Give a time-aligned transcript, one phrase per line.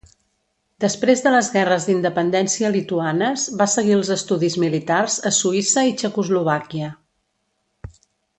[0.83, 6.91] Després de les guerres d'independència lituanes va seguir els estudis militars a Suïssa i Txecoslovàquia.